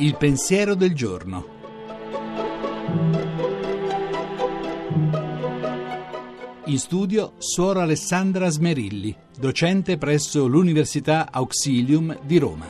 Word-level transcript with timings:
Il 0.00 0.16
pensiero 0.16 0.74
del 0.74 0.94
giorno. 0.94 1.56
In 6.66 6.78
studio 6.78 7.34
Suora 7.38 7.82
Alessandra 7.82 8.48
Smerilli, 8.48 9.16
docente 9.38 9.96
presso 9.96 10.46
l'Università 10.46 11.32
Auxilium 11.32 12.20
di 12.24 12.38
Roma. 12.38 12.66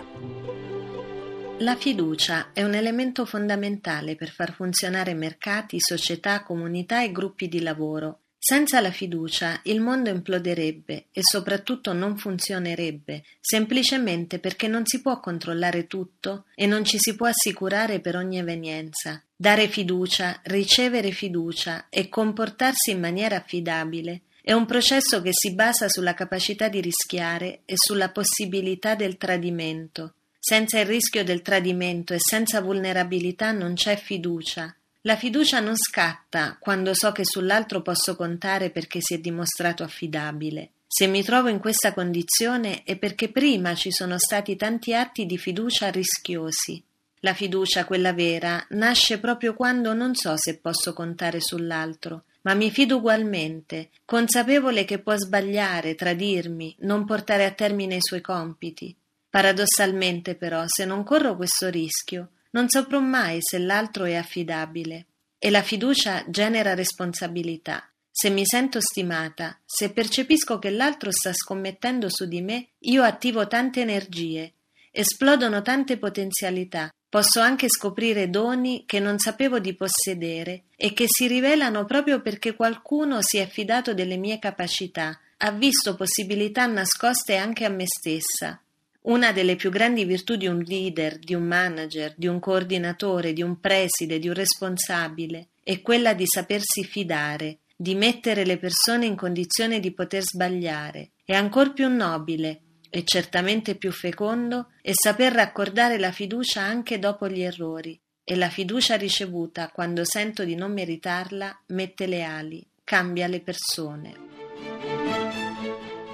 La 1.59 1.75
fiducia 1.75 2.53
è 2.53 2.63
un 2.63 2.75
elemento 2.75 3.25
fondamentale 3.25 4.15
per 4.15 4.31
far 4.31 4.53
funzionare 4.53 5.15
mercati, 5.15 5.81
società, 5.81 6.45
comunità 6.45 7.03
e 7.03 7.11
gruppi 7.11 7.49
di 7.49 7.61
lavoro 7.61 8.21
senza 8.49 8.81
la 8.81 8.91
fiducia 8.91 9.61
il 9.65 9.79
mondo 9.79 10.09
imploderebbe 10.09 11.09
e 11.13 11.21
soprattutto 11.21 11.93
non 11.93 12.17
funzionerebbe, 12.17 13.23
semplicemente 13.39 14.39
perché 14.39 14.69
non 14.69 14.87
si 14.87 15.03
può 15.03 15.21
controllare 15.21 15.87
tutto 15.87 16.47
e 16.55 16.65
non 16.65 16.83
ci 16.83 16.97
si 16.99 17.15
può 17.15 17.27
assicurare 17.27 18.01
per 18.01 18.17
ogni 18.17 18.39
evenienza. 18.39 19.23
Dare 19.37 19.69
fiducia, 19.69 20.41
ricevere 20.45 21.11
fiducia 21.11 21.89
e 21.91 22.09
comportarsi 22.09 22.93
in 22.93 23.01
maniera 23.01 23.37
affidabile 23.37 24.23
è 24.41 24.55
un 24.55 24.65
processo 24.65 25.21
che 25.21 25.33
si 25.33 25.53
basa 25.53 25.91
sulla 25.91 26.15
capacità 26.15 26.71
di 26.71 26.81
rischiare 26.81 27.61
e 27.67 27.75
sulla 27.77 28.09
possibilità 28.09 28.95
del 28.95 29.19
tradimento. 29.19 30.15
Senza 30.39 30.81
il 30.81 30.87
rischio 30.87 31.23
del 31.23 31.43
tradimento 31.43 32.15
e 32.15 32.19
senza 32.19 32.63
vulnerabilità 32.63 33.53
non 33.53 33.75
c'è 33.75 33.99
fiducia, 33.99 34.75
la 35.09 35.17
fiducia 35.17 35.59
non 35.61 35.75
scatta 35.75 36.59
quando 36.61 36.93
so 36.93 37.13
che 37.13 37.25
sull'altro 37.25 37.81
posso 37.81 38.15
contare 38.15 38.69
perché 38.69 38.99
si 39.01 39.15
è 39.15 39.19
dimostrato 39.19 39.83
affidabile. 39.83 40.73
Se 40.87 41.07
mi 41.07 41.23
trovo 41.23 41.49
in 41.49 41.61
questa 41.61 41.95
condizione 41.95 42.83
è 42.83 42.95
perché 42.99 43.31
prima 43.31 43.75
ci 43.75 43.91
sono 43.91 44.19
stati 44.19 44.55
tanti 44.55 44.93
atti 44.93 45.25
di 45.25 45.39
fiducia 45.39 45.89
rischiosi. 45.89 46.85
La 47.21 47.33
fiducia, 47.33 47.87
quella 47.87 48.13
vera, 48.13 48.63
nasce 48.73 49.19
proprio 49.19 49.55
quando 49.55 49.95
non 49.95 50.15
so 50.15 50.35
se 50.37 50.59
posso 50.59 50.93
contare 50.93 51.41
sull'altro, 51.41 52.25
ma 52.43 52.53
mi 52.53 52.71
fido 52.71 52.99
ugualmente, 52.99 53.89
consapevole 54.05 54.85
che 54.85 54.99
può 54.99 55.17
sbagliare, 55.17 55.95
tradirmi, 55.95 56.77
non 56.81 57.07
portare 57.07 57.47
a 57.47 57.53
termine 57.53 57.95
i 57.95 58.03
suoi 58.03 58.21
compiti. 58.21 58.95
Paradossalmente, 59.31 60.35
però, 60.35 60.65
se 60.67 60.85
non 60.85 61.03
corro 61.03 61.35
questo 61.35 61.71
rischio, 61.71 62.29
non 62.59 62.69
saprò 62.69 62.99
mai 62.99 63.39
se 63.41 63.59
l'altro 63.59 64.05
è 64.05 64.17
affidabile. 64.17 65.07
E 65.39 65.49
la 65.51 65.63
fiducia 65.63 66.25
genera 66.27 66.75
responsabilità. 66.75 67.89
Se 68.11 68.31
mi 68.31 68.43
sento 68.45 68.81
stimata, 68.81 69.61
se 69.65 69.93
percepisco 69.93 70.59
che 70.59 70.71
l'altro 70.71 71.13
sta 71.13 71.33
scommettendo 71.33 72.09
su 72.11 72.27
di 72.27 72.43
me, 72.43 72.71
io 72.81 73.05
attivo 73.05 73.47
tante 73.47 73.81
energie, 73.81 74.55
esplodono 74.91 75.63
tante 75.63 75.99
potenzialità, 75.99 76.93
posso 77.09 77.39
anche 77.39 77.69
scoprire 77.69 78.29
doni 78.29 78.83
che 78.87 78.99
non 78.99 79.21
sapevo 79.21 79.61
di 79.61 79.77
possedere 79.77 80.65
e 80.75 80.93
che 80.93 81.05
si 81.07 81.29
rivelano 81.29 81.85
proprio 81.85 82.21
perché 82.21 82.57
qualcuno 82.57 83.19
si 83.21 83.37
è 83.37 83.47
fidato 83.47 83.95
delle 83.95 84.17
mie 84.17 84.41
capacità, 84.41 85.17
ha 85.37 85.53
visto 85.53 85.95
possibilità 85.95 86.67
nascoste 86.67 87.37
anche 87.37 87.65
a 87.65 87.69
me 87.69 87.85
stessa, 87.87 88.61
una 89.03 89.33
delle 89.33 89.57
più 89.57 89.71
grandi 89.71 90.05
virtù 90.05 90.37
di 90.37 90.47
un 90.47 90.59
leader, 90.59 91.19
di 91.19 91.35
un 91.35 91.45
manager, 91.45 92.15
di 92.17 92.27
un 92.27 92.41
coordinatore, 92.41 93.33
di 93.33 93.43
un 93.43 93.61
preside, 93.61 94.19
di 94.19 94.29
un 94.29 94.35
responsabile 94.35 95.49
è 95.69 95.83
quella 95.83 96.15
di 96.15 96.25
sapersi 96.27 96.83
fidare, 96.83 97.59
di 97.77 97.95
mettere 97.95 98.47
le 98.47 98.57
persone 98.57 99.05
in 99.05 99.15
condizione 99.15 99.81
di 99.81 99.93
poter 99.93 100.23
sbagliare. 100.23 101.11
E 101.27 101.35
ancor 101.35 101.75
più 101.75 101.95
nobile 101.95 102.63
e 102.89 103.05
certamente 103.05 103.75
più 103.75 103.93
fecondo 103.93 104.71
è 104.81 104.93
saper 104.95 105.35
raccordare 105.35 105.99
la 105.99 106.11
fiducia 106.11 106.63
anche 106.63 106.99
dopo 106.99 107.29
gli 107.29 107.43
errori. 107.43 108.01
E 108.25 108.35
la 108.35 108.49
fiducia 108.49 108.97
ricevuta, 108.97 109.69
quando 109.69 110.07
sento 110.07 110.43
di 110.43 110.55
non 110.55 110.73
meritarla, 110.73 111.65
mette 111.67 112.07
le 112.07 112.23
ali, 112.23 112.67
cambia 112.83 113.27
le 113.27 113.41
persone. 113.41 114.15